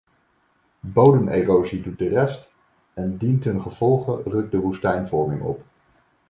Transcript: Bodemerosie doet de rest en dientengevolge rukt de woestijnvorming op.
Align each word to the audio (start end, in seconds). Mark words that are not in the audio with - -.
Bodemerosie 0.81 1.81
doet 1.81 1.97
de 1.97 2.07
rest 2.09 2.49
en 2.93 3.17
dientengevolge 3.17 4.11
rukt 4.25 4.51
de 4.51 4.57
woestijnvorming 4.59 5.41
op. 5.41 5.63